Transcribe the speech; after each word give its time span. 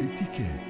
Etichette. 0.00 0.69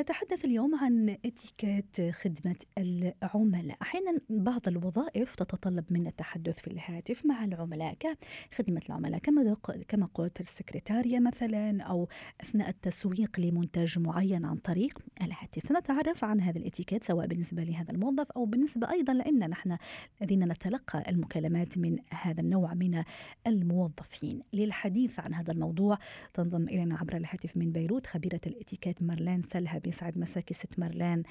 نتحدث 0.00 0.44
اليوم 0.44 0.74
عن 0.74 1.16
اتيكيت 1.26 2.10
خدمة 2.10 2.56
العملاء. 2.78 3.76
أحيانا 3.82 4.20
بعض 4.30 4.68
الوظائف 4.68 5.34
تتطلب 5.34 5.84
منا 5.90 6.08
التحدث 6.08 6.58
في 6.58 6.66
الهاتف 6.66 7.26
مع 7.26 7.44
العملاء 7.44 7.96
كخدمة 8.00 8.80
العملاء 8.88 9.20
كما 9.20 9.56
كما 9.88 10.06
قلت 10.06 10.40
السكرتارية 10.40 11.18
مثلا 11.18 11.82
أو 11.82 12.08
أثناء 12.40 12.68
التسويق 12.68 13.40
لمنتج 13.40 13.98
معين 13.98 14.44
عن 14.44 14.56
طريق 14.56 14.98
الهاتف. 15.22 15.72
نتعرف 15.72 16.24
عن 16.24 16.40
هذا 16.40 16.58
الاتيكيت 16.58 17.04
سواء 17.04 17.26
بالنسبة 17.26 17.64
لهذا 17.64 17.90
الموظف 17.90 18.30
أو 18.30 18.44
بالنسبة 18.44 18.90
أيضا 18.90 19.12
لأن 19.12 19.50
نحن 19.50 19.76
الذين 20.22 20.48
نتلقى 20.48 21.10
المكالمات 21.10 21.78
من 21.78 21.96
هذا 22.10 22.40
النوع 22.40 22.74
من 22.74 23.02
الموظفين. 23.46 24.42
للحديث 24.52 25.20
عن 25.20 25.34
هذا 25.34 25.52
الموضوع 25.52 25.98
تنضم 26.34 26.68
إلينا 26.68 26.96
عبر 26.96 27.16
الهاتف 27.16 27.56
من 27.56 27.72
بيروت 27.72 28.06
خبيرة 28.06 28.40
الاتيكيت 28.46 29.02
مارلين 29.02 29.42
سلهب 29.42 29.89
بيسعد 29.90 30.18
مساكي 30.18 30.54
ست 30.54 30.78
مرلان 30.78 31.22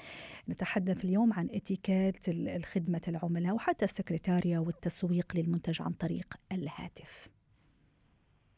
نتحدث 0.48 1.04
اليوم 1.04 1.32
عن 1.32 1.48
اتيكيت 1.52 2.28
الخدمة 2.28 3.00
العملاء 3.08 3.54
وحتى 3.54 3.84
السكرتارية 3.84 4.58
والتسويق 4.58 5.36
للمنتج 5.36 5.82
عن 5.82 5.92
طريق 5.92 6.34
الهاتف. 6.52 7.28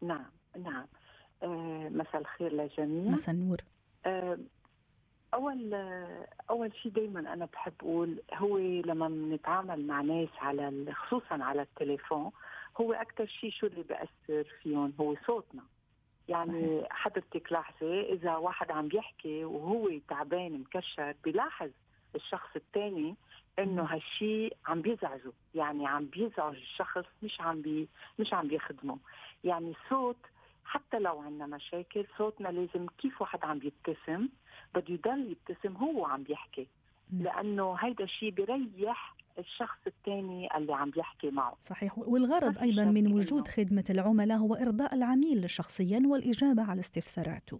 نعم 0.02 0.30
نعم. 0.58 0.86
آه 1.42 1.88
مساء 1.88 2.20
الخير 2.20 2.52
للجميع 2.52 3.12
مساء 3.12 3.34
النور. 3.34 3.60
آه 4.06 4.38
أول 5.34 5.74
أول 6.50 6.72
شيء 6.82 6.92
دائما 6.92 7.32
أنا 7.32 7.44
بحب 7.44 7.72
أقول 7.80 8.22
هو 8.34 8.58
لما 8.58 9.08
بنتعامل 9.08 9.86
مع 9.86 10.00
ناس 10.00 10.28
على 10.38 10.92
خصوصا 10.92 11.44
على 11.44 11.62
التليفون 11.62 12.30
هو 12.80 12.92
أكثر 12.92 13.26
شيء 13.26 13.50
شو 13.50 13.66
اللي 13.66 13.82
بيأثر 13.82 14.50
فيهم؟ 14.62 14.92
هو 15.00 15.16
صوتنا. 15.26 15.62
يعني. 16.28 16.84
حضرتك 16.90 17.52
لاحظي 17.52 18.00
إذا 18.12 18.36
واحد 18.36 18.70
عم 18.70 18.88
بيحكي 18.88 19.44
وهو 19.44 19.90
تعبان 20.08 20.60
مكشر 20.60 21.14
بيلاحظ 21.24 21.70
الشخص 22.14 22.48
الثاني 22.56 23.14
إنه 23.58 23.82
هالشيء 23.82 24.56
عم 24.66 24.82
بيزعجه. 24.82 25.32
يعني 25.54 25.86
عم 25.86 26.04
بيزعج 26.04 26.56
الشخص 26.56 27.04
مش 27.22 27.40
عم 27.40 27.62
بي 27.62 27.88
مش 28.18 28.34
عم 28.34 28.48
بيخدمه. 28.48 28.98
يعني 29.44 29.72
صوت 29.88 30.16
حتى 30.64 30.98
لو 30.98 31.20
عندنا 31.20 31.46
مشاكل 31.46 32.06
صوتنا 32.18 32.48
لازم 32.48 32.86
كيف 32.98 33.20
واحد 33.20 33.44
عم 33.44 33.58
بيبتسم 33.58 34.28
بده 34.74 34.94
يضل 34.94 35.30
يبتسم 35.30 35.76
هو 35.76 36.06
عم 36.06 36.22
بيحكي 36.22 36.68
لأنه 37.12 37.74
هيدا 37.74 38.04
الشيء 38.04 38.30
بيريح 38.30 39.14
الشخص 39.38 39.78
الثاني 39.86 40.56
اللي 40.56 40.74
عم 40.74 40.90
بيحكي 40.90 41.30
معه. 41.30 41.56
صحيح. 41.60 41.98
والغرض 41.98 42.58
أيضا 42.58 42.84
من 42.84 43.12
وجود 43.12 43.48
خدمة 43.48 43.84
العملاء 43.90 44.38
هو 44.38 44.54
إرضاء 44.54 44.94
العميل 44.94 45.50
شخصيا 45.50 46.02
والإجابة 46.06 46.62
على 46.62 46.80
استفساراته. 46.80 47.58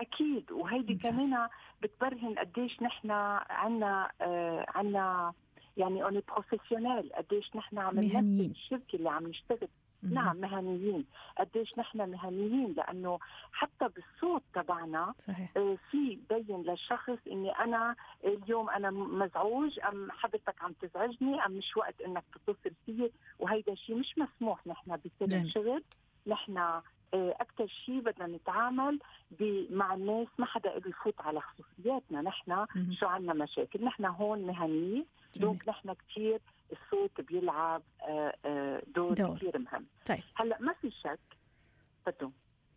أكيد. 0.00 0.52
وهيدي 0.52 0.94
كمان 0.94 1.48
بتبرهن 1.82 2.34
قديش 2.38 2.82
نحن 2.82 3.10
عنا 3.50 4.10
آه 4.20 4.66
عنا 4.68 5.32
يعني 5.76 6.04
une 6.04 6.22
professionnelle 6.28 7.12
قديش 7.12 7.56
نحن 7.56 7.78
عم 7.78 8.00
نمثل 8.00 8.50
الشركة 8.50 8.96
اللي 8.96 9.10
عم 9.10 9.26
نشتغل. 9.26 9.68
نعم 10.10 10.36
مهنيين. 10.36 11.04
قديش 11.38 11.78
نحن 11.78 12.10
مهنيين 12.10 12.74
لأنه 12.76 13.18
حتى 13.52 13.88
بالصوت 13.88 14.42
تبعنا 14.54 15.14
صحيح. 15.18 15.50
آه 15.56 15.76
في 15.90 16.18
بين 16.30 16.62
للشخص 16.62 17.18
إني 17.30 17.50
أنا 17.50 17.96
اليوم 18.24 18.70
أنا 18.70 18.90
مزعوج 18.90 19.80
أم 19.80 20.10
حضرتك 20.10 20.62
عم 20.62 20.72
تزعجني 20.72 21.46
أم 21.46 21.52
مش 21.52 21.76
وقت 21.76 22.00
إنك 22.00 22.24
تتصل 22.34 22.74
فيي 22.86 23.10
وهيدا 23.38 23.74
شيء 23.74 23.96
مش 23.96 24.18
مسموح 24.18 24.66
نحن 24.66 24.96
بسر 24.96 25.36
الشغل. 25.36 25.82
نحن 26.26 26.80
أكثر 27.14 27.66
شيء 27.66 28.00
بدنا 28.00 28.26
نتعامل 28.26 28.98
مع 29.70 29.94
الناس 29.94 30.26
ما 30.38 30.46
حدا 30.46 30.76
يفوت 30.76 31.20
على 31.20 31.40
خصوصياتنا. 31.40 32.22
نحن 32.22 32.66
شو 33.00 33.06
عندنا 33.06 33.34
مشاكل؟ 33.34 33.84
نحن 33.84 34.04
هون 34.04 34.46
مهنيين. 34.46 35.04
دونك 35.36 35.68
نحن 35.68 35.92
كثير 35.92 36.40
الصوت 36.72 37.20
بيلعب 37.20 37.82
دور, 38.86 39.14
دور. 39.14 39.36
كثير 39.36 39.58
مهم. 39.58 39.86
طيب. 40.06 40.22
هلأ 40.34 40.60
ما 40.60 40.72
في 40.72 40.90
شك؟ 40.90 41.20
بدو. 42.06 42.30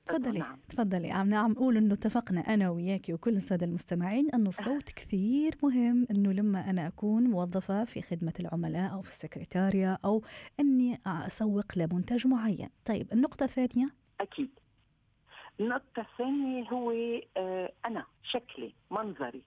تفضلي 0.06 0.40
نعم. 0.40 0.60
تفضلي. 0.70 1.12
عم 1.12 1.30
نعم 1.30 1.52
أقول 1.52 1.78
إنه 1.78 1.94
اتفقنا 1.94 2.42
أنا 2.42 2.70
وياكي 2.70 3.14
وكل 3.14 3.38
السادة 3.38 3.66
المستمعين 3.66 4.30
إنه 4.34 4.50
الصوت 4.50 4.90
كثير 4.90 5.54
مهم 5.64 6.08
إنه 6.12 6.32
لما 6.32 6.70
أنا 6.70 6.88
أكون 6.88 7.24
موظفة 7.24 7.84
في 7.86 8.02
خدمة 8.02 8.34
العملاء 8.40 8.94
أو 8.94 9.02
في 9.02 9.10
السكرتارية 9.10 9.98
أو 10.06 10.24
إني 10.60 10.98
أسوق 11.08 11.66
لمنتج 11.78 12.28
معين. 12.28 12.70
طيب 12.86 13.14
النقطة 13.14 13.44
الثانية؟ 13.44 13.90
أكيد. 14.22 14.50
النقطة 15.60 16.02
الثانية 16.02 16.70
هو 16.70 16.92
آه 17.38 17.74
أنا 17.86 18.06
شكلي 18.24 18.74
منظري. 18.92 19.44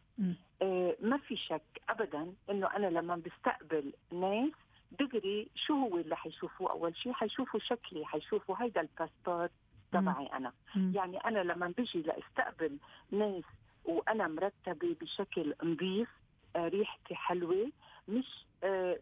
آه 0.63 0.97
ما 1.01 1.17
في 1.17 1.37
شك 1.37 1.63
أبدا 1.89 2.33
إنه 2.51 2.67
أنا 2.77 2.87
لما 2.87 3.17
بستقبل 3.17 3.93
ناس 4.13 4.53
دغري 4.99 5.49
شو 5.55 5.75
هو 5.75 5.97
اللي 5.99 6.17
حيشوفوه 6.17 6.71
أول 6.71 6.97
شيء 6.97 7.13
حيشوفوا 7.13 7.61
شكلي 7.61 8.05
حيشوفوا 8.07 8.57
هيدا 8.59 8.81
الباسبورت 8.81 9.51
تبعي 9.93 10.27
أنا. 10.27 10.53
مم. 10.77 10.93
يعني 10.95 11.17
أنا 11.19 11.39
لما 11.39 11.73
بيجي 11.77 12.03
لأستقبل 12.03 12.77
ناس 13.11 13.45
وأنا 13.85 14.29
مرتبة 14.29 14.97
بشكل 15.01 15.55
نظيف 15.65 16.09
آه 16.57 16.69
ريحتي 16.69 17.15
حلوة 17.15 17.71
مش 18.09 18.45
آه 18.65 18.99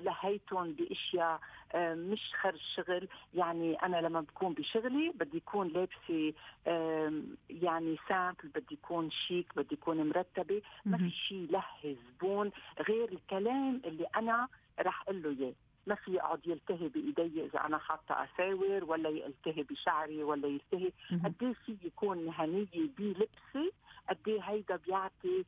لهيتهم 0.00 0.72
بأشياء 0.72 1.40
آه 1.72 1.94
مش 1.94 2.32
خرج 2.40 2.60
شغل. 2.76 3.08
يعني 3.34 3.74
أنا 3.74 3.96
لما 3.96 4.20
بكون 4.20 4.52
بشغلي 4.54 5.12
بدي 5.14 5.36
يكون 5.36 5.68
لابسة 5.68 6.32
آه 6.66 7.22
يعني 7.50 7.96
سامبل 8.08 8.48
بدي 8.54 8.74
يكون 8.74 9.10
شيك 9.10 9.52
بدي 9.56 9.74
يكون 9.74 10.08
مرتبة. 10.08 10.62
ما 10.84 10.98
في 10.98 11.10
شيء 11.10 11.48
لهي 11.50 11.96
زبون 11.96 12.50
غير 12.88 13.12
الكلام 13.12 13.80
اللي 13.84 14.06
أنا 14.16 14.48
رح 14.80 15.02
أقول 15.02 15.22
له 15.22 15.30
إياه. 15.30 15.52
ما 15.86 15.94
في 15.94 16.12
يقعد 16.12 16.46
يلتهي 16.46 16.88
بإيدي 16.88 17.44
إذا 17.44 17.60
أنا 17.66 17.78
حاطة 17.78 18.24
أساور 18.24 18.84
ولا 18.84 19.08
يلتهي 19.08 19.62
بشعري 19.62 20.22
ولا 20.22 20.48
يلتهي. 20.48 20.92
قد 21.24 21.34
إيه 21.42 21.52
في 21.52 21.76
يكون 21.84 22.24
مهنيه 22.24 22.66
بلبسي؟ 22.98 23.72
قد 24.08 24.18
إيه 24.28 24.40
هيدا 24.40 24.76
بيعطي 24.76 25.44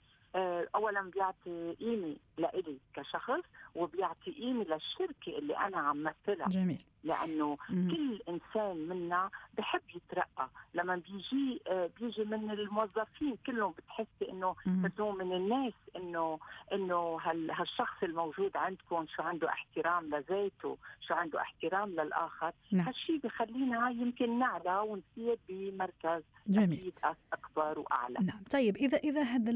اولا 0.75 1.11
بيعطي 1.15 1.75
قيمه 1.81 2.17
لإلي 2.39 2.78
كشخص 2.95 3.43
وبيعطي 3.75 4.31
قيمه 4.31 4.65
للشركة 4.65 5.39
اللي 5.39 5.56
أنا 5.56 5.77
عم 5.77 6.03
مثلها. 6.03 6.49
جميل. 6.49 6.84
لأنه 7.05 7.59
مم. 7.71 7.91
كل 7.91 8.21
إنسان 8.28 8.77
منا 8.77 9.31
بحب 9.59 9.81
يترقى. 9.95 10.49
لما 10.75 10.97
بيجي 10.97 11.61
بيجي 12.00 12.25
من 12.25 12.50
الموظفين 12.50 13.37
كلهم 13.47 13.72
بتحسي 13.72 14.31
إنه 14.31 14.55
بدو 14.67 15.12
من 15.12 15.33
الناس 15.33 15.72
إنه 15.97 16.39
إنه 16.72 17.19
هالشخص 17.22 18.03
الموجود 18.03 18.56
عندكم 18.56 19.06
شو 19.16 19.22
عنده 19.22 19.49
احترام 19.49 20.06
لذاته 20.06 20.77
شو 21.01 21.15
عنده 21.15 21.41
احترام 21.41 21.89
للآخر. 21.89 22.53
نعم. 22.72 22.87
هالشيء 22.87 23.19
بخلينا 23.25 23.91
يمكن 23.91 24.39
نعلى 24.39 24.78
ونصير 24.78 25.39
بمركز 25.49 26.22
جميل. 26.47 26.93
أكبر 27.33 27.78
وأعلى. 27.78 28.19
نعم. 28.22 28.43
طيب 28.53 28.77
إذا 28.77 28.99
إذا 28.99 29.22
هذا 29.22 29.53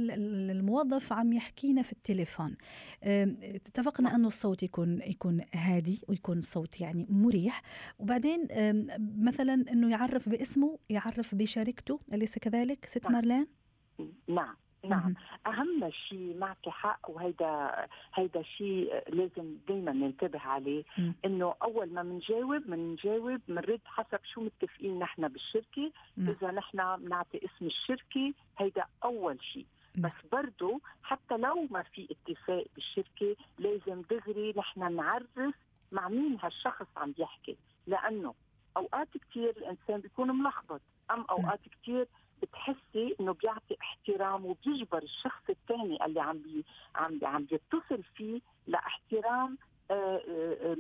الموظف 0.69 1.13
عم 1.13 1.33
يحكينا 1.33 1.83
في 1.83 1.93
التليفون. 1.93 2.57
اتفقنا 3.03 4.15
أنه 4.15 4.29
الصوت 4.29 4.63
يكون 4.63 5.01
يكون 5.03 5.41
هادي 5.55 6.01
ويكون 6.09 6.41
صوت 6.41 6.81
يعني 6.81 7.07
مريح. 7.11 7.63
وبعدين 7.99 8.49
مثلا 9.19 9.55
إنه 9.73 9.91
يعرف 9.91 10.29
باسمه 10.29 10.79
يعرف 10.91 11.35
بشركته 11.35 12.01
أليس 12.13 12.39
كذلك 12.39 12.85
ست 12.85 13.05
نعم. 13.05 13.13
مارلين؟ 13.13 13.47
نعم 14.29 14.57
نعم. 14.85 15.15
أهم 15.47 15.91
شيء 15.91 16.37
معك 16.39 16.69
حق 16.69 17.11
وهيدا 17.11 17.87
هيدا 18.15 18.43
شيء 18.43 19.03
لازم 19.09 19.57
دائما 19.69 19.93
ننتبه 19.93 20.41
عليه. 20.41 20.85
إنه 21.25 21.55
أول 21.63 21.93
ما 21.93 22.03
بنجاوب 22.03 22.63
بنجاوب 22.63 23.41
بنرد 23.49 23.81
حسب 23.85 24.21
شو 24.35 24.41
متفقين 24.41 24.99
نحن 24.99 25.29
بالشركة. 25.29 25.93
نعم. 26.17 26.29
إذا 26.29 26.51
نحن 26.51 26.97
بنعطي 26.97 27.39
اسم 27.39 27.67
الشركة 27.67 28.35
هيدا 28.59 28.85
أول 29.05 29.39
شيء. 29.53 29.67
بس 29.97 30.13
برضه 30.33 30.81
حتى 31.03 31.37
لو 31.37 31.67
ما 31.71 31.83
في 31.83 32.09
اتفاق 32.11 32.67
بالشركة 32.75 33.37
لازم 33.59 34.03
دغري 34.11 34.55
نحن 34.57 34.97
نعرف 34.97 35.55
مع 35.93 36.09
مين 36.09 36.39
هالشخص 36.43 36.87
عم 36.97 37.13
بيحكي 37.13 37.57
لأنه 37.87 38.35
أوقات 38.77 39.09
كثير 39.17 39.51
الإنسان 39.51 40.01
بيكون 40.01 40.31
ملخبط. 40.31 40.81
أم 41.11 41.25
أوقات 41.31 41.61
كثير 41.83 42.09
بتحسي 42.43 43.17
إنه 43.21 43.33
بيعطي 43.33 43.77
احترام 43.83 44.47
وبيجبر 44.47 45.03
الشخص 45.03 45.43
الثاني 45.51 46.05
اللي 46.05 46.21
عم 46.21 46.39
بي 46.39 46.65
عم 46.95 47.21
عم 47.23 47.45
بيتصل 47.45 48.03
فيه 48.15 48.41
لاحترام 48.67 49.59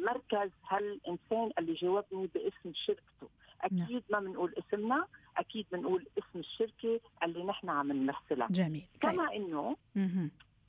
مركز 0.07 0.51
هالإنسان 0.69 1.51
اللي 1.59 1.75
جاوبني 1.75 2.27
باسم 2.27 2.73
شركته. 2.75 3.29
أكيد 3.63 4.03
ما 4.11 4.21
بنقول 4.21 4.55
اسمنا 4.59 5.07
أكيد 5.37 5.67
بنقول 5.73 6.07
اسم 6.19 6.39
الشركة 6.39 7.01
اللي 7.23 7.45
نحن 7.45 7.69
عم 7.69 7.93
نمثلها. 7.93 8.49
جميل. 8.51 8.87
كما 9.01 9.35
إنه 9.37 9.77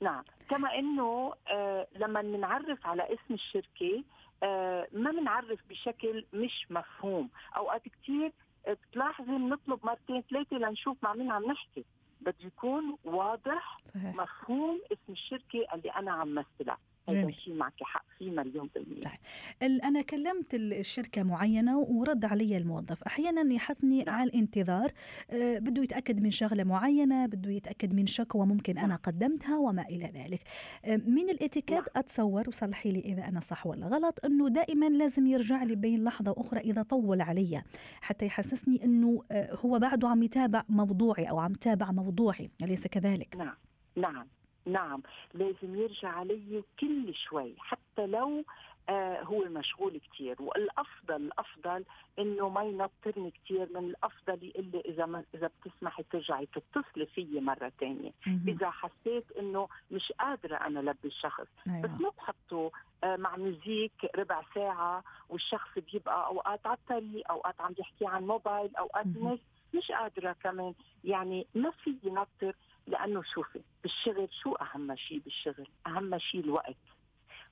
نعم. 0.00 0.24
كما 0.48 0.74
إنه 0.78 1.34
آه 1.48 1.86
لما 1.96 2.22
بنعرف 2.22 2.86
على 2.86 3.02
اسم 3.14 3.34
الشركة 3.34 4.04
آه 4.42 4.88
ما 4.92 5.10
بنعرف 5.10 5.60
بشكل 5.68 6.24
مش 6.32 6.66
مفهوم. 6.70 7.30
أوقات 7.56 7.82
كثير 7.88 8.32
بتلاحظي 8.68 9.26
بنطلب 9.32 9.80
مرتين 9.86 10.22
ثلاثة 10.30 10.56
لنشوف 10.56 10.96
مع 11.02 11.12
مين 11.14 11.30
عم 11.30 11.44
نحكي. 11.44 11.84
بده 12.20 12.34
يكون 12.44 12.96
واضح 13.04 13.78
صحيح. 13.84 14.14
مفهوم 14.14 14.80
اسم 14.92 15.12
الشركة 15.12 15.66
اللي 15.74 15.90
أنا 15.90 16.12
عم 16.12 16.34
مثلها. 16.34 16.78
هذا 17.18 17.28
الشيء 17.28 17.54
معك 17.54 17.82
حق 17.82 18.04
فيه 18.18 18.30
مليون 18.30 18.70
بالمية 18.74 19.00
طيب 19.00 19.80
أنا 19.84 20.02
كلمت 20.02 20.54
الشركة 20.54 21.22
معينة 21.22 21.78
ورد 21.78 22.24
علي 22.24 22.56
الموظف 22.56 23.02
أحيانا 23.02 23.54
يحطني 23.54 24.02
نعم. 24.02 24.14
على 24.14 24.30
الانتظار 24.30 24.92
أه 25.30 25.58
بده 25.58 25.82
يتأكد 25.82 26.20
من 26.20 26.30
شغلة 26.30 26.64
معينة 26.64 27.26
بده 27.26 27.50
يتأكد 27.50 27.94
من 27.94 28.06
شكوى 28.06 28.46
ممكن 28.46 28.78
أنا 28.78 28.86
نعم. 28.86 28.96
قدمتها 28.96 29.58
وما 29.58 29.82
إلى 29.82 30.06
ذلك 30.06 30.40
أه 30.84 30.96
من 30.96 31.30
الإتيكيت 31.30 31.78
نعم. 31.78 31.86
أتصور 31.96 32.48
وصلحي 32.48 32.92
لي 32.92 33.00
إذا 33.00 33.28
أنا 33.28 33.40
صح 33.40 33.66
ولا 33.66 33.86
غلط 33.86 34.24
أنه 34.24 34.48
دائما 34.48 34.88
لازم 34.88 35.26
يرجع 35.26 35.62
لي 35.62 35.74
بين 35.74 36.04
لحظة 36.04 36.34
أخرى 36.38 36.60
إذا 36.60 36.82
طول 36.82 37.20
علي 37.20 37.62
حتى 38.00 38.26
يحسسني 38.26 38.84
أنه 38.84 39.22
أه 39.30 39.54
هو 39.54 39.78
بعده 39.78 40.08
عم 40.08 40.22
يتابع 40.22 40.64
موضوعي 40.68 41.24
أو 41.24 41.38
عم 41.38 41.52
يتابع 41.52 41.92
موضوعي 41.92 42.50
أليس 42.62 42.86
كذلك؟ 42.86 43.36
نعم 43.36 43.56
نعم 43.96 44.26
نعم 44.66 45.02
لازم 45.34 45.74
يرجع 45.76 46.08
علي 46.08 46.62
كل 46.80 47.14
شوي 47.14 47.54
حتى 47.58 48.06
لو 48.06 48.44
آه 48.88 49.22
هو 49.22 49.44
مشغول 49.44 50.00
كثير 50.12 50.36
والأفضل 50.42 51.16
الأفضل 51.16 51.84
إنه 52.18 52.48
ما 52.48 52.62
ينطرني 52.64 53.30
كثير 53.30 53.68
من 53.74 53.84
الأفضل 53.84 54.44
يقول 54.44 54.64
لي 54.72 54.80
إذا 54.80 55.06
ما 55.06 55.24
إذا 55.34 55.50
بتسمحي 55.64 56.02
ترجعي 56.02 56.46
تتصلي 56.46 57.06
فيي 57.06 57.40
مرة 57.40 57.72
ثانية 57.80 58.10
إذا 58.48 58.70
حسيت 58.70 59.32
إنه 59.38 59.68
مش 59.90 60.12
قادرة 60.12 60.56
أنا 60.56 60.78
لبي 60.80 61.08
الشخص 61.08 61.46
أيوة. 61.66 61.80
بس 61.80 62.00
ما 62.00 62.10
تحطوا 62.10 62.70
آه 63.04 63.16
مع 63.16 63.36
ميوزيك 63.36 64.10
ربع 64.16 64.42
ساعة 64.54 65.04
والشخص 65.28 65.70
بيبقى 65.92 66.26
أوقات 66.26 66.66
على 66.66 66.76
الطريق 66.76 67.30
أوقات 67.30 67.60
عم 67.60 67.74
يحكي 67.78 68.06
عن 68.06 68.26
موبايل 68.26 68.76
أوقات 68.76 69.06
الناس 69.06 69.38
مش 69.74 69.92
قادرة 69.92 70.32
كمان. 70.32 70.74
يعني 71.04 71.46
ما 71.54 71.70
في 71.70 71.96
ينطر 72.04 72.56
لأنه 72.86 73.22
شوفي 73.22 73.60
بالشغل 73.82 74.28
شو 74.42 74.52
أهم 74.54 74.96
شيء 74.96 75.18
بالشغل؟ 75.18 75.66
أهم 75.86 76.18
شيء 76.18 76.40
الوقت. 76.40 76.76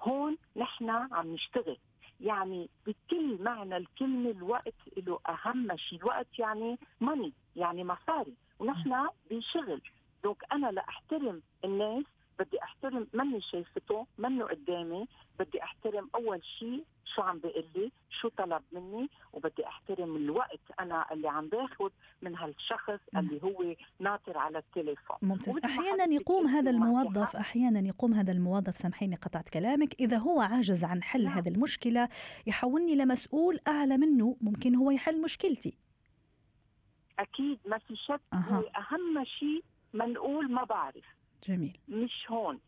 هون 0.02 0.36
نحن 0.56 0.90
عم 0.90 1.34
نشتغل. 1.34 1.78
يعني 2.20 2.68
بكل 2.86 3.42
معنى 3.42 3.76
الكلمة 3.76 4.30
الوقت 4.30 4.74
له 4.96 5.18
أهم 5.28 5.76
شيء 5.76 5.98
الوقت 5.98 6.38
يعني 6.38 6.78
ماني 7.00 7.32
يعني 7.56 7.84
مصاري. 7.84 8.34
ونحن 8.58 9.08
بشغل. 9.30 9.80
دونك 10.24 10.44
أنا 10.52 10.66
لأحترم 10.70 11.42
الناس 11.64 12.04
بدي 12.38 12.62
أحترم 12.62 13.06
مني 13.14 13.40
شايفته 13.40 14.06
منه 14.19 14.44
قدامي 14.44 15.06
بدي 15.38 15.62
أحترم 15.62 16.11
أول 16.14 16.44
شيء 16.58 16.85
شو 17.14 17.23
عم 17.23 17.38
بيقول 17.38 17.64
لي 17.75 17.93
شو 18.11 18.29
طلب 18.29 18.62
مني 18.73 19.08
وبدي 19.32 19.67
أحترم 19.67 20.17
الوقت 20.17 20.61
أنا 20.81 21.12
اللي 21.12 21.29
عم 21.29 21.49
باخذ 21.49 21.90
من 22.23 22.37
هالشخص 22.37 23.00
اللي 23.17 23.43
هو 23.43 23.75
ناطر 24.00 24.38
على 24.38 24.58
التليفون. 24.58 25.17
ممتاز. 25.23 25.58
أحيانا 25.64 26.05
يقوم 26.14 26.46
هذا 26.46 26.70
الموظف 26.70 27.37
أحيانا 27.37 27.88
يقوم 27.88 28.14
هذا 28.14 28.32
الموظف 28.32 28.76
سامحيني 28.76 29.17
قطعت 29.17 29.49
كلامك 29.49 29.94
إذا 30.00 30.19
هو 30.19 30.40
عاجز 30.40 30.85
عن 30.85 31.02
حل 31.02 31.25
نعم. 31.25 31.32
هذه 31.32 31.49
المشكلة 31.49 32.08
يحولني 32.46 32.96
لمسؤول 32.96 33.58
أعلى 33.69 33.96
منه 33.96 34.37
ممكن 34.40 34.75
هو 34.75 34.90
يحل 34.90 35.23
مشكلتي. 35.23 35.75
أكيد 37.19 37.58
ما 37.67 37.79
في 37.79 37.96
شك. 37.96 38.20
أه. 38.32 38.64
اهم 38.76 39.25
شيء 39.25 39.64
ما 39.93 40.06
نقول 40.06 40.52
ما 40.52 40.64
بعرف. 40.64 41.17
جميل. 41.46 41.79
مش 41.88 42.26
هون. 42.31 42.58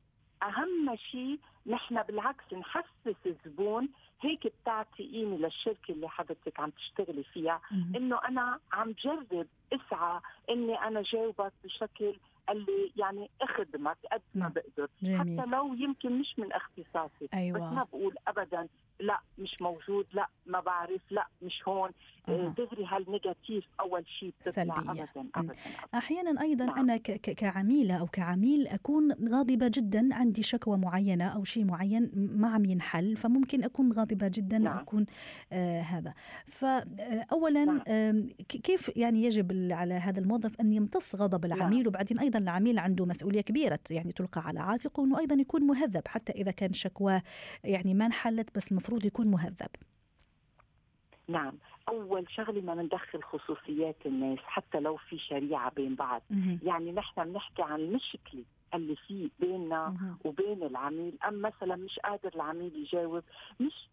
أهم 0.43 0.97
شيء 0.97 1.39
نحن 1.67 2.03
بالعكس 2.03 2.45
نحسس 2.53 3.17
الزبون 3.27 3.89
هيك 4.21 4.47
بتعطي 4.63 5.03
قيمة 5.13 5.37
للشركة 5.37 5.93
اللي 5.93 6.09
حضرتك 6.09 6.61
عم 6.61 6.71
تشتغلي 6.71 7.23
فيها. 7.25 7.61
إنه 7.97 8.19
أنا 8.29 8.59
عم 8.73 8.95
جرب 9.05 9.47
أسعى 9.73 10.21
إني 10.51 10.75
أنا 10.75 11.03
جاوبك 11.03 11.53
بشكل 11.65 12.17
اللي 12.51 12.93
يعني 12.97 13.31
اخدمك 13.41 13.97
قد 14.13 14.23
ما 14.35 14.41
نعم. 14.41 14.53
بقدر 14.53 14.91
جميل. 15.03 15.19
حتى 15.19 15.51
لو 15.51 15.75
يمكن 15.75 16.19
مش 16.19 16.39
من 16.39 16.53
اختصاصي 16.53 17.29
أيوة. 17.35 17.59
بس 17.59 17.75
ما 17.75 17.85
بقول 17.85 18.15
ابدا 18.29 18.69
لا 19.01 19.21
مش 19.39 19.63
موجود 19.63 20.07
لا 20.13 20.29
ما 20.47 20.61
بعرف 20.61 21.01
لا 21.11 21.27
مش 21.43 21.69
هون 21.69 21.91
أه. 22.29 22.55
دغري 22.59 22.85
هالنيجاتيف 22.87 23.65
أول 23.81 24.05
شيء 24.09 24.33
بتطلع 24.41 24.53
سلبية. 24.53 24.91
ابدا 24.91 25.03
ابدا, 25.11 25.29
أبداً. 25.35 25.55
أحيانا 25.95 26.43
أيضا 26.43 26.65
نعم. 26.65 26.79
أنا 26.79 26.97
كعميلة 27.37 28.01
أو 28.01 28.07
كعميل 28.07 28.67
أكون 28.67 29.13
غاضبة 29.29 29.71
جدا 29.75 30.15
عندي 30.15 30.43
شكوى 30.43 30.77
معينة 30.77 31.29
أو 31.29 31.45
شيء 31.45 31.65
معين 31.65 32.11
ما 32.15 32.49
عم 32.49 32.65
ينحل 32.65 33.17
فممكن 33.17 33.65
أكون 33.65 33.93
غاضبة 33.93 34.29
جدا 34.35 34.59
نعم. 34.59 34.77
واكون 34.77 35.07
آه 35.53 35.81
هذا 35.81 36.15
فاولا 36.47 37.65
نعم. 37.65 37.83
آه 37.89 38.25
كيف 38.49 38.91
يعني 38.97 39.25
يجب 39.25 39.73
على 39.73 39.95
هذا 39.95 40.21
الموظف 40.21 40.61
أن 40.61 40.73
يمتص 40.73 41.15
غضب 41.15 41.45
العميل 41.45 41.79
نعم. 41.79 41.87
وبعدين 41.87 42.19
أيضا 42.19 42.40
العميل 42.43 42.79
عنده 42.79 43.07
مسؤولية 43.07 43.41
كبيرة 43.41 43.81
يعني 43.91 44.13
تلقى 44.13 44.41
على 44.41 44.61
عاتقه 44.61 45.05
إنه 45.05 45.19
أيضا 45.19 45.35
يكون 45.35 45.63
مهذب 45.63 46.09
حتى 46.09 46.33
إذا 46.33 46.51
كان 46.51 46.73
شكوى 46.73 47.23
يعني 47.65 47.95
ما 47.95 48.07
انحلت 48.07 48.57
بس 48.57 48.73
المفروض 48.73 49.05
يكون 49.05 49.27
مهذب. 49.27 49.71
نعم. 51.29 51.59
أول 51.89 52.31
شغلة 52.31 52.61
ما 52.61 52.75
ندخل 52.75 53.23
خصوصيات 53.23 53.97
الناس 54.07 54.39
حتى 54.39 54.81
لو 54.81 54.97
في 54.97 55.19
شريعة 55.19 55.73
بين 55.77 55.95
بعض. 55.95 56.23
مم. 56.31 56.59
يعني 56.63 56.93
نحن 56.93 57.25
بنحكي 57.25 57.63
عن 57.63 57.81
المشكلة 57.81 58.45
اللي 58.75 58.97
في 58.97 59.31
بيننا. 59.41 59.97
وبين 60.25 60.63
العميل. 60.63 61.19
أم 61.29 61.43
مثلا 61.43 61.77
مش 61.77 61.99
قادر 61.99 62.31
العميل 62.35 62.77
يجاوب 62.77 63.23
مش 63.61 63.89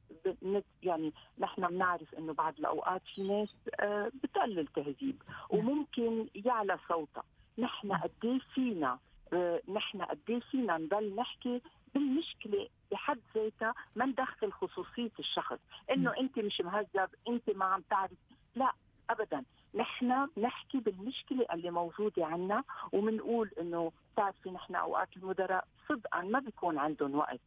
يعني 0.84 1.14
نحن 1.40 1.68
بنعرف 1.68 2.16
إنه 2.16 2.34
بعض 2.34 2.54
الأوقات 2.60 3.02
في 3.16 3.28
ناس 3.28 3.56
آه، 3.80 4.12
بتقلل 4.24 4.68
تهذيب. 4.68 5.22
وممكن 5.50 6.28
يعلى 6.36 6.78
صوتها. 6.90 7.24
نحن 7.58 7.92
قد 7.94 8.12
إيه 8.24 8.40
فينا 8.40 9.00
آه، 9.34 9.62
نحن 9.74 10.02
قد 10.02 10.20
إيه 10.30 10.40
فينا 10.40 10.78
نضل 10.78 11.16
نحكي 11.16 11.62
بالمشكلة 11.94 12.68
بحد 12.92 13.20
ذاتها 13.36 13.74
ما 13.96 14.06
ندخل 14.06 14.52
خصوصية 14.52 15.12
الشخص. 15.20 15.60
إنه 15.92 16.14
أنت 16.20 16.40
مش 16.40 16.62
مهذب 16.62 17.10
أنت 17.28 17.50
ما 17.50 17.66
عم 17.66 17.82
تعرف. 17.82 18.12
لا 18.56 18.72
ابدا. 19.10 19.44
نحن 19.76 20.28
نحكي 20.38 20.80
بالمشكلة 20.80 21.46
اللي 21.54 21.72
موجودة 21.72 22.26
عنا 22.26 22.64
وبنقول 22.94 23.52
إنه 23.62 23.92
بتعرفي 24.14 24.50
نحن 24.50 24.76
أوقات 24.76 25.18
المدراء 25.18 25.68
صدقا 25.90 26.22
ما 26.22 26.40
بيكون 26.40 26.78
عندهم 26.78 27.16
وقت. 27.16 27.40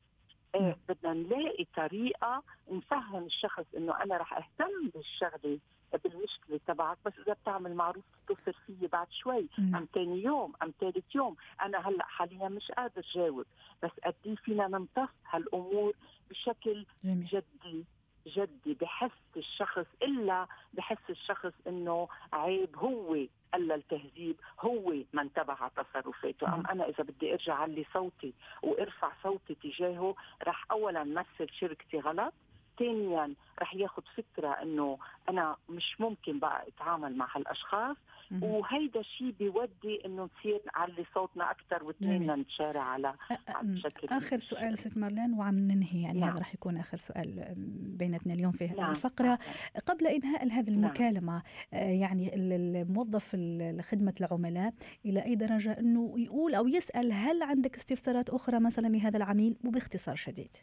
إيه 0.55 0.77
بدنا 0.89 1.13
نلاقي 1.13 1.65
طريقة 1.77 2.43
نفهم 2.71 3.25
الشخص 3.25 3.65
إنه 3.77 4.03
أنا 4.03 4.17
رح 4.17 4.33
أهتم 4.37 4.89
بالشغلة 4.95 5.59
بالمشكلة 6.05 6.61
تبعك 6.67 6.99
بس 7.05 7.13
إذا 7.27 7.33
بتعمل 7.33 7.75
معروف 7.75 8.05
تتصل 8.29 8.53
فيي 8.67 8.87
بعد 8.87 9.07
شوي 9.13 9.49
مم. 9.59 9.77
أم 9.77 9.89
ثاني 9.95 10.23
يوم 10.23 10.53
أم 10.63 10.73
ثالث 10.81 11.15
يوم 11.15 11.37
أنا 11.63 11.89
هلأ 11.89 12.05
حاليا 12.07 12.49
مش 12.49 12.71
قادر 12.73 13.03
جاوب 13.15 13.47
بس 13.83 13.91
قد 14.05 14.15
إيه 14.27 14.35
فينا 14.37 14.69
نمتص 14.69 15.09
هالأمور 15.31 15.93
بشكل 16.31 16.87
جميل. 17.05 17.25
جدي 17.27 17.85
جدي 18.27 18.75
بحس 18.81 19.11
الشخص 19.37 19.87
إلا 20.03 20.47
بحس 20.75 21.11
الشخص 21.11 21.53
إنه 21.67 22.09
عيب 22.33 22.77
هو 22.77 23.17
قلل 23.55 23.73
التهذيب 23.73 24.37
هو 24.61 24.95
ما 25.13 25.23
انتبه 25.23 25.53
على 25.53 25.71
تصرفاته 25.77 26.55
أم 26.55 26.67
أنا 26.67 26.89
إذا 26.89 27.05
بدي 27.05 27.33
أرجع 27.33 27.55
علي 27.55 27.87
صوتي 27.95 28.33
وأرفع 28.63 29.13
صوتي 29.23 29.55
تجاهه 29.55 30.15
رح 30.43 30.65
اولا 30.71 31.05
مثل 31.05 31.49
شركتي 31.53 32.01
غلط 32.01 32.33
ثانيا 32.81 33.35
رح 33.63 33.75
ياخذ 33.75 34.03
فكرة 34.17 34.49
إنه 34.49 34.99
أنا 35.29 35.57
مش 35.69 36.01
ممكن 36.01 36.39
بقى 36.39 36.69
أتعامل 36.69 37.17
مع 37.17 37.29
هالأشخاص 37.37 37.97
وهيدا 38.43 39.01
الشيء 39.01 39.31
بيودي 39.31 40.05
إنه 40.05 40.29
نصير 40.39 40.61
نعلي 40.67 41.05
صوتنا 41.15 41.51
أكثر 41.51 41.85
واثنين 41.85 42.35
نتشارع 42.35 42.83
على 42.83 43.15
بشكل 43.63 44.09
آخر 44.11 44.37
سؤال 44.37 44.79
ست 44.79 44.97
مارلين 44.97 45.35
وعم 45.35 45.59
ننهي 45.59 46.03
يعني 46.03 46.21
نعم. 46.21 46.31
هذا 46.31 46.41
رح 46.41 46.55
يكون 46.55 46.77
آخر 46.77 46.97
سؤال 46.97 47.55
بيناتنا 47.99 48.35
اليوم 48.35 48.53
في 48.53 48.67
نعم. 48.67 48.91
الفقرة 48.91 49.39
قبل 49.87 50.07
إنهاء 50.07 50.49
هذه 50.49 50.71
نعم. 50.71 50.85
المكالمة 50.85 51.43
نعم. 51.73 51.83
يعني 51.83 52.31
الموظف 52.35 53.37
خدمه 53.81 54.15
العملاء 54.21 54.75
إلى 55.05 55.25
أي 55.25 55.35
درجة 55.35 55.79
إنه 55.79 56.15
يقول 56.17 56.55
أو 56.55 56.69
يسأل 56.69 57.13
هل 57.13 57.43
عندك 57.43 57.77
استفسارات 57.77 58.31
أخرى 58.31 58.61
مثلا 58.61 58.89
لهذا 58.89 59.17
العميل 59.17 59.57
وباختصار 59.65 60.17
شديد 60.17 60.57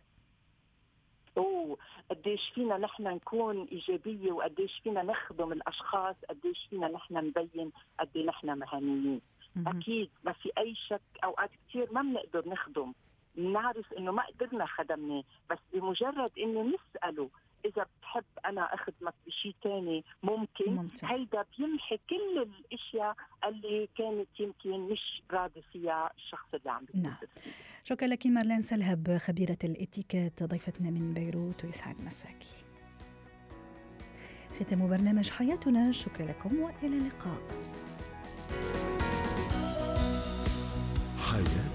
قديش 2.09 2.49
فينا 2.55 2.77
نحن 2.77 3.03
نكون 3.03 3.67
إيجابية 3.71 4.31
وقديش 4.31 4.79
فينا 4.83 5.03
نخدم 5.03 5.51
الأشخاص 5.51 6.15
قديش 6.29 6.67
فينا 6.69 6.87
نحن 6.87 7.13
نبين 7.17 7.71
قد 7.99 8.09
إيه 8.15 8.25
نحن 8.25 8.59
مهنيين. 8.59 9.21
أكيد 9.67 10.09
ما 10.23 10.31
في 10.31 10.51
أي 10.57 10.75
شك 10.75 11.01
أوقات 11.23 11.49
كثير 11.69 11.91
ما 11.93 12.01
بنقدر 12.01 12.49
نخدم. 12.49 12.93
بنعرف 13.35 13.93
إنه 13.93 14.11
ما 14.11 14.23
قدرنا 14.25 14.65
خدمناه 14.65 15.23
بس 15.49 15.57
بمجرد 15.73 16.31
إنه 16.39 16.61
نسأله 16.75 17.29
إذا 17.65 17.83
بتحب 17.99 18.23
أنا 18.45 18.73
أخدمك 18.73 19.13
بشيء 19.27 19.55
ثاني 19.63 20.03
ممكن. 20.23 20.71
ممتاز. 20.75 21.05
هيدا 21.05 21.45
بيمحي 21.57 21.99
كل 22.09 22.41
الأشياء 22.41 23.15
اللي 23.47 23.89
كانت 23.97 24.39
يمكن 24.39 24.79
مش 24.79 25.21
راضي 25.31 25.61
فيها 25.61 26.11
الشخص 26.17 26.53
اللي 26.53 26.71
عم 26.71 26.85
نعم. 26.93 27.15
شكرا 27.89 28.07
لك 28.07 28.27
مارلين 28.27 28.61
سلهب 28.61 29.17
خبيرة 29.17 29.57
الاتيكات 29.63 30.43
ضيفتنا 30.43 30.89
من 30.89 31.13
بيروت 31.13 31.65
ويسعد 31.65 31.95
مساكي. 32.01 32.53
ختم 34.59 34.87
برنامج 34.89 35.29
حياتنا. 35.29 35.91
شكرا 35.91 36.25
لكم 36.25 36.59
وإلى 36.59 36.97
اللقاء. 36.97 37.41
حياتي 41.19 41.66